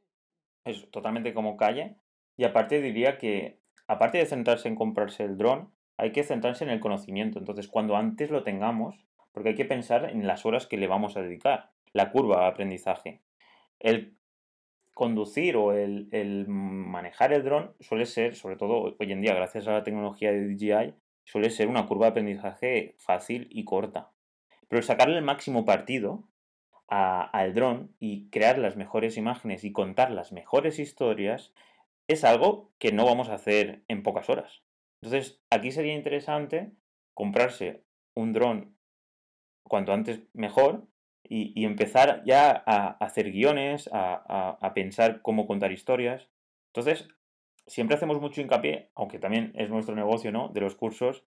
[0.71, 1.95] es totalmente como calle
[2.37, 6.69] y aparte diría que, aparte de centrarse en comprarse el dron, hay que centrarse en
[6.69, 7.39] el conocimiento.
[7.39, 8.95] Entonces, cuando antes lo tengamos,
[9.33, 12.47] porque hay que pensar en las horas que le vamos a dedicar, la curva de
[12.47, 13.21] aprendizaje.
[13.79, 14.15] El
[14.93, 19.73] conducir o el, manejar el dron suele ser, sobre todo hoy en día, gracias a
[19.73, 20.93] la tecnología de DJI,
[21.25, 24.11] suele ser una curva de aprendizaje fácil y corta.
[24.69, 26.28] Pero sacarle el máximo partido
[26.89, 31.53] al dron y crear las mejores imágenes y contar las mejores historias
[32.07, 34.63] es algo que no vamos a hacer en pocas horas.
[35.01, 36.71] Entonces, aquí sería interesante
[37.13, 37.83] comprarse
[38.15, 38.75] un dron
[39.63, 40.87] cuanto antes mejor
[41.23, 46.27] y, empezar ya a, hacer guiones, a, pensar cómo contar historias.
[46.73, 47.07] Entonces,
[47.67, 50.49] siempre hacemos mucho hincapié, aunque también es nuestro negocio, ¿no?
[50.49, 51.23] De los cursos,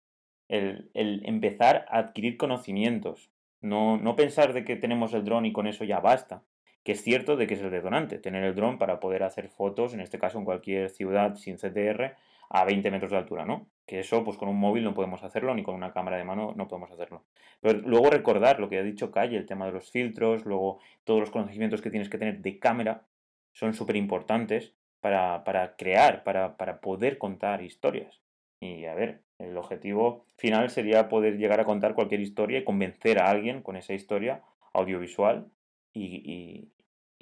[0.48, 3.30] el, empezar a adquirir conocimientos.
[3.62, 6.42] No, no pensar de que tenemos el dron y con eso ya basta.
[6.84, 9.94] Que es cierto de que es el detonante, tener el dron para poder hacer fotos,
[9.94, 12.16] en este caso en cualquier ciudad sin CTR,
[12.50, 13.66] a 20 metros de altura, ¿no?
[13.86, 16.52] Que eso, pues con un móvil no podemos hacerlo, ni con una cámara de mano
[16.54, 17.24] no podemos hacerlo.
[17.60, 21.20] Pero luego recordar lo que ha dicho Calle, el tema de los filtros, luego todos
[21.20, 23.06] los conocimientos que tienes que tener de cámara,
[23.52, 28.20] son súper importantes para, para, crear, para, para poder contar historias.
[28.62, 33.18] Y a ver, el objetivo final sería poder llegar a contar cualquier historia y convencer
[33.18, 35.50] a alguien con esa historia audiovisual
[35.92, 36.70] y,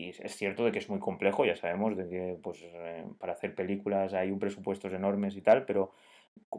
[0.00, 3.34] y es cierto de que es muy complejo, ya sabemos de que pues, eh, para
[3.34, 5.92] hacer películas hay un presupuestos enormes y tal, pero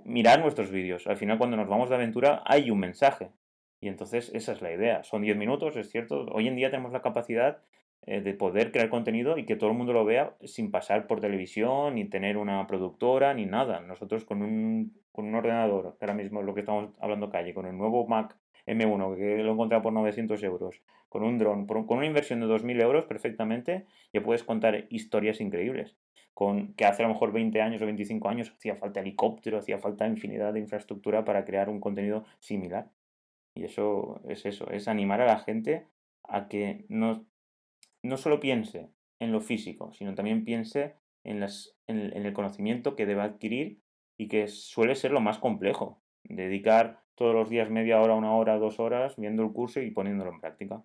[0.05, 1.07] mirar nuestros vídeos.
[1.07, 3.31] Al final cuando nos vamos de aventura hay un mensaje.
[3.79, 5.03] Y entonces esa es la idea.
[5.03, 6.25] Son 10 minutos, es cierto.
[6.31, 7.63] Hoy en día tenemos la capacidad
[8.05, 11.95] de poder crear contenido y que todo el mundo lo vea sin pasar por televisión,
[11.95, 13.79] ni tener una productora, ni nada.
[13.81, 17.67] Nosotros con un, con un ordenador, ahora mismo es lo que estamos hablando calle, con
[17.67, 21.97] el nuevo Mac M1, que lo he encontrado por 900 euros, con un dron, con
[21.97, 25.95] una inversión de 2.000 euros perfectamente, ya puedes contar historias increíbles.
[26.33, 29.79] Con que hace a lo mejor 20 años o 25 años hacía falta helicóptero, hacía
[29.79, 32.89] falta infinidad de infraestructura para crear un contenido similar.
[33.53, 35.87] Y eso es eso, es animar a la gente
[36.23, 37.25] a que no,
[38.03, 43.05] no solo piense en lo físico, sino también piense en, las, en el conocimiento que
[43.05, 43.81] debe adquirir
[44.17, 46.01] y que suele ser lo más complejo.
[46.23, 50.31] Dedicar todos los días media hora, una hora, dos horas viendo el curso y poniéndolo
[50.31, 50.83] en práctica.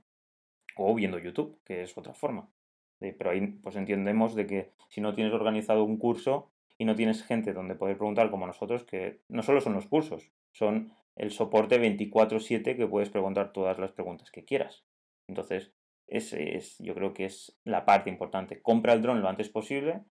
[0.76, 2.50] O viendo YouTube, que es otra forma.
[2.98, 7.22] pero ahí pues entendemos de que si no tienes organizado un curso y no tienes
[7.22, 11.78] gente donde poder preguntar como nosotros, que no solo son los cursos, son el soporte
[11.78, 14.84] 24/7 que puedes preguntar todas las preguntas que quieras.
[15.28, 15.72] Entonces,
[16.06, 18.62] ese es, yo creo que es la parte importante.
[18.62, 20.04] Compra el dron lo antes posible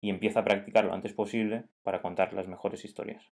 [0.00, 3.24] y empieza a practicar lo antes posible para contar las mejores historias.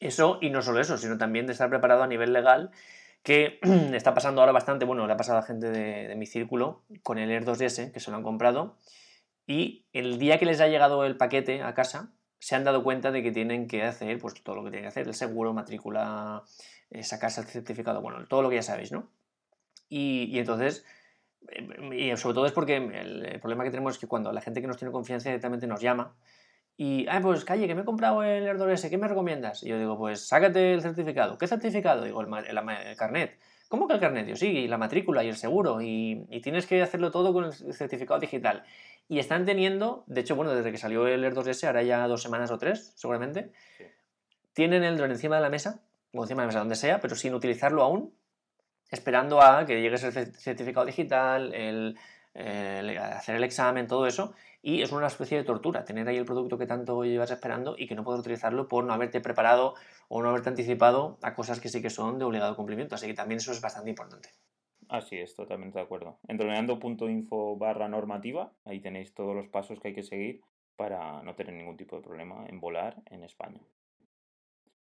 [0.00, 2.70] Eso, y no solo eso, sino también de estar preparado a nivel legal,
[3.22, 3.58] que
[3.94, 7.30] está pasando ahora bastante, bueno, le ha pasado a gente de, mi círculo con el
[7.30, 8.76] Air 2S, que se lo han comprado,
[9.46, 13.10] y el día que les ha llegado el paquete a casa, se han dado cuenta
[13.10, 16.42] de que tienen que hacer pues, todo lo que tienen que hacer, el seguro, matrícula,
[16.90, 19.10] eh, sacarse el certificado, bueno, todo lo que ya sabéis, ¿no?
[19.88, 20.84] Y, entonces,
[21.50, 24.60] eh, y sobre todo es porque el, problema que tenemos es que cuando la gente
[24.60, 26.14] que nos tiene confianza directamente nos llama,
[26.76, 29.62] y, ah, pues calle, que me he comprado el AirDrop ¿qué me recomiendas?
[29.62, 31.38] Y yo digo, pues sácate el certificado.
[31.38, 32.04] ¿Qué certificado?
[32.04, 33.38] Digo, el, carnet.
[33.68, 34.26] ¿Cómo que el carnet?
[34.26, 35.80] Yo sí, la matrícula y el seguro.
[35.80, 38.64] Y, tienes que hacerlo todo con el certificado digital.
[39.08, 42.22] Y están teniendo, de hecho, bueno, desde que salió el Air 2S, ahora ya dos
[42.22, 43.52] semanas o tres, seguramente,
[44.52, 45.80] tienen el drone encima de la mesa,
[46.12, 48.12] o encima de la mesa, donde sea, pero sin utilizarlo aún,
[48.94, 51.98] esperando a que llegue ese certificado digital, el,
[52.34, 56.56] hacer el examen, todo eso, y es una especie de tortura tener ahí el producto
[56.56, 59.74] que tanto llevas esperando y que no poder utilizarlo por no haberte preparado
[60.08, 62.94] o no haberte anticipado a cosas que sí que son de obligado cumplimiento.
[62.94, 64.30] Así que también eso es bastante importante.
[64.88, 66.18] Así es, totalmente de acuerdo.
[66.28, 70.40] Entroneando.info barra normativa, ahí tenéis todos los pasos que hay que seguir
[70.76, 73.60] para no tener ningún tipo de problema en volar en España.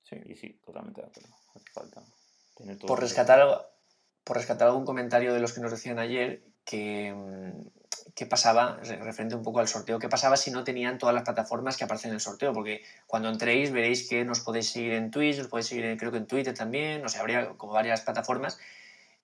[0.03, 0.17] Sí.
[0.25, 1.29] Y sí, totalmente de acuerdo.
[1.55, 2.03] Hace falta
[2.55, 3.67] tener todo por, rescatar,
[4.23, 7.67] por rescatar algún comentario de los que nos decían ayer, que mm,
[8.15, 11.77] qué pasaba, referente un poco al sorteo, qué pasaba si no tenían todas las plataformas
[11.77, 15.37] que aparecen en el sorteo, porque cuando entréis veréis que nos podéis seguir en Twitch,
[15.37, 18.59] nos podéis seguir creo que en Twitter también, o sea, habría como varias plataformas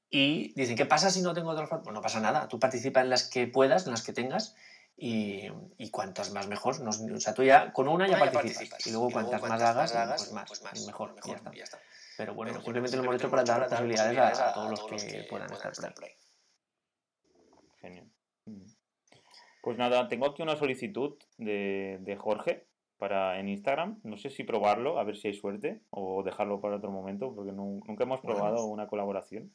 [0.09, 1.69] y dicen, ¿qué pasa si no tengo drones?
[1.83, 4.55] Pues no pasa nada, tú participa en las que puedas, en las que tengas
[4.95, 6.79] y, y cuantas más mejor.
[6.79, 10.31] No, o sea, tú ya con una ya, participas, y luego cuantas, más hagas, pues
[10.31, 11.79] más, pues más, mejor, mejor ya, está.
[12.17, 15.51] Pero bueno, simplemente lo hemos hecho para dar posibilidades a, a, todos los que, puedan
[15.53, 16.11] estar por ahí.
[17.79, 18.11] Genial.
[19.61, 23.99] Pues nada, tengo aquí una solicitud de, de Jorge para en Instagram.
[24.03, 27.51] No sé si probarlo, a ver si hay suerte, o dejarlo para otro momento, porque
[27.51, 29.53] nunca hemos probado una colaboración.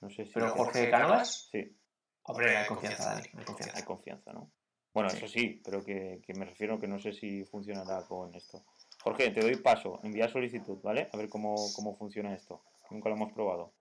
[0.00, 0.32] No sé si.
[0.32, 1.48] ¿Pero Jorge Cánovas?
[1.50, 1.76] Sí.
[2.22, 3.28] Hombre, hay confianza, Dani.
[3.36, 3.76] Hay confianza.
[3.78, 4.52] Hay confianza, ¿no?
[4.92, 8.64] Bueno, eso sí, pero que, que, me refiero que no sé si funcionará con esto.
[9.02, 11.08] Jorge, te doy paso, enviar solicitud, ¿vale?
[11.12, 12.62] A ver cómo, cómo funciona esto.
[12.90, 13.74] Nunca lo hemos probado.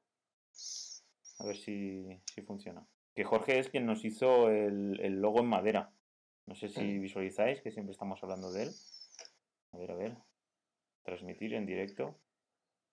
[1.39, 2.85] A ver si, si funciona.
[3.15, 5.91] Que Jorge es quien nos hizo el, el logo en madera.
[6.45, 8.71] No sé si visualizáis, que siempre estamos hablando de él.
[9.73, 10.17] A ver, a ver.
[11.03, 12.19] Transmitir en directo.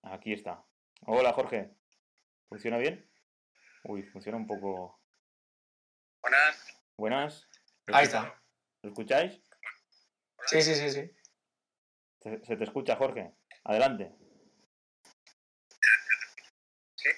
[0.03, 0.63] Aquí está.
[1.05, 1.71] Hola, Jorge.
[2.49, 3.09] ¿Funciona bien?
[3.83, 4.99] Uy, funciona un poco.
[6.21, 6.81] Buenas.
[6.97, 7.49] Buenas.
[7.87, 8.41] Ahí está.
[8.81, 9.41] ¿Lo escucháis?
[10.47, 11.11] Sí, sí, sí, sí.
[12.27, 13.31] Se, se te escucha, Jorge.
[13.63, 14.11] Adelante.
[16.95, 17.09] ¿Sí?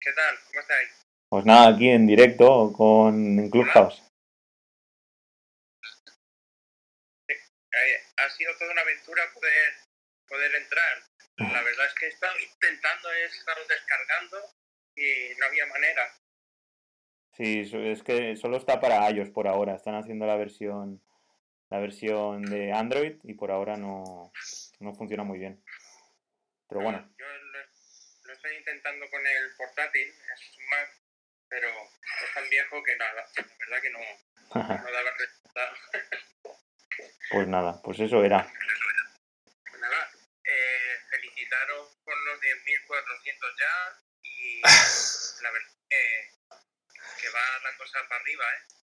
[0.00, 0.34] ¿Qué tal?
[0.48, 1.06] ¿Cómo estáis?
[1.28, 4.02] Pues nada, aquí en directo con Clubhouse.
[8.16, 9.74] Ha sido toda una aventura poder,
[10.26, 10.98] poder entrar.
[11.36, 14.38] La verdad es que he estado intentando, he estado descargando
[14.96, 16.12] y no había manera.
[17.36, 19.76] Sí, es que solo está para iOS por ahora.
[19.76, 21.00] Están haciendo la versión
[21.70, 24.32] la versión de Android y por ahora no,
[24.80, 25.62] no funciona muy bien.
[26.68, 26.98] Pero bueno.
[27.18, 27.58] Yo lo,
[28.24, 31.02] lo, estoy intentando con el portátil, es un Mac,
[31.48, 33.98] pero es tan viejo que nada, la verdad que no,
[34.54, 35.76] no daba resultado.
[37.30, 38.50] pues nada, pues eso era.
[39.70, 40.10] Pues nada,
[40.44, 44.60] eh, felicitaros por los 10.400 ya y
[45.42, 46.30] la verdad que,
[47.20, 48.77] que va la cosa para arriba, ¿eh?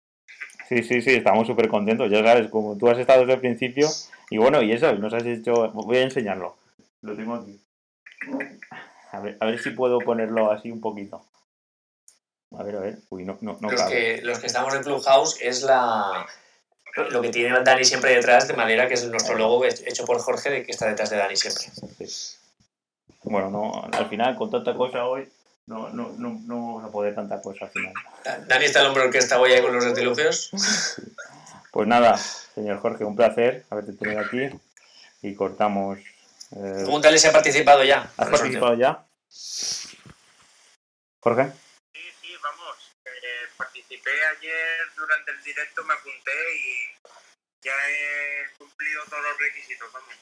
[0.68, 3.88] Sí, sí, sí, estamos súper contentos, ya sabes, como tú has estado desde el principio.
[4.30, 5.70] Y bueno, y eso, nos has hecho...
[5.72, 6.56] Voy a enseñarlo.
[7.02, 7.60] Lo tengo aquí.
[9.12, 11.24] A ver, a ver si puedo ponerlo así un poquito.
[12.56, 12.98] A ver, a ver.
[13.10, 16.26] Uy, no, no, no los, que, los que estamos en Clubhouse es la...
[17.10, 20.48] Lo que tiene Dani siempre detrás, de manera que es nuestro logo hecho por Jorge,
[20.48, 21.64] de que está detrás de Dani siempre.
[22.06, 22.36] Sí.
[23.24, 25.28] Bueno, no, al final, con tanta cosa hoy,
[25.66, 27.92] no, no, no, no vamos a poder tanta cosa al final.
[28.46, 30.50] Dani está el hombre orquesta voy ahí con los artilugios.
[31.70, 34.48] Pues nada, señor Jorge, un placer haberte tenido aquí
[35.22, 35.98] y cortamos.
[36.52, 36.84] Eh...
[36.84, 38.12] Pregúntale si ha participado ya.
[38.16, 39.04] ¿Has participado ya?
[41.18, 41.50] Jorge.
[41.92, 42.76] Sí, sí, vamos.
[43.06, 49.92] Eh, participé ayer durante el directo, me apunté y ya he cumplido todos los requisitos,
[49.92, 50.14] vamos.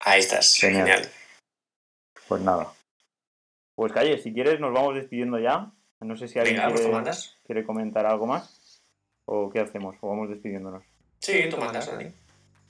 [0.00, 0.86] Ahí estás, genial.
[0.86, 1.12] genial.
[2.26, 2.74] Pues nada.
[3.78, 5.70] Pues Calle, si quieres nos vamos despidiendo ya.
[6.00, 7.36] No sé si alguien Venga, quiere, mandas?
[7.46, 8.82] quiere, comentar algo más.
[9.24, 9.94] ¿O qué hacemos?
[10.00, 10.82] ¿O vamos despidiéndonos?
[11.20, 12.10] Sí, tú mandas, Dani.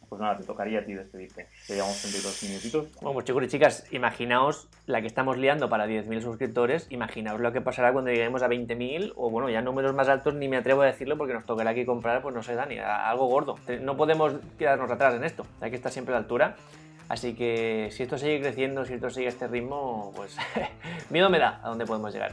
[0.07, 1.47] Pues nada, te tocaría a ti despedirte.
[1.67, 2.93] Te llevamos 32 minutitos.
[2.97, 6.87] Bueno, pues chicos y chicas, imaginaos la que estamos liando para 10.000 suscriptores.
[6.91, 10.47] Imaginaos lo que pasará cuando lleguemos a 20.000 o bueno, ya números más altos ni
[10.47, 13.55] me atrevo a decirlo porque nos tocará aquí comprar, pues no sé, Dani, algo gordo.
[13.81, 15.47] No podemos quedarnos atrás en esto.
[15.63, 16.57] Hay que estar siempre a la altura.
[17.09, 20.37] Así que si esto sigue creciendo, si esto sigue a este ritmo, pues
[21.11, 22.33] miedo me da a dónde podemos llegar.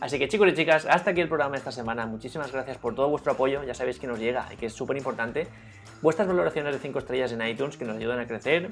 [0.00, 2.06] Así que chicos y chicas, hasta aquí el programa de esta semana.
[2.06, 4.96] Muchísimas gracias por todo vuestro apoyo, ya sabéis que nos llega y que es súper
[4.96, 5.46] importante.
[6.02, 8.70] Vuestras valoraciones de 5 estrellas en iTunes que nos ayudan a crecer,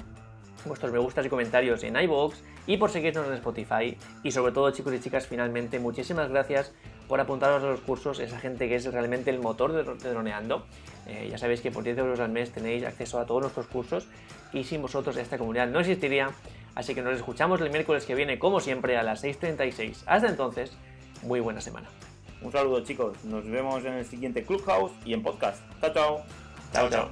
[0.65, 2.35] vuestros me gustas y comentarios en iVoox
[2.67, 3.97] y por seguirnos en Spotify.
[4.23, 6.71] Y sobre todo chicos y chicas, finalmente, muchísimas gracias
[7.07, 10.65] por apuntaros a los cursos, esa gente que es realmente el motor de, de Droneando.
[11.07, 14.07] Eh, ya sabéis que por 10 euros al mes tenéis acceso a todos nuestros cursos
[14.53, 16.31] y sin vosotros esta comunidad no existiría.
[16.75, 20.03] Así que nos escuchamos el miércoles que viene, como siempre, a las 6.36.
[20.05, 20.71] Hasta entonces,
[21.23, 21.89] muy buena semana.
[22.41, 25.61] Un saludo chicos, nos vemos en el siguiente Clubhouse y en podcast.
[25.79, 26.21] Chao, chao.
[26.73, 27.09] Chao, chao.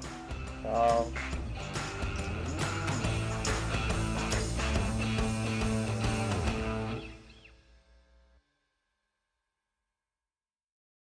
[0.64, 1.49] Chao.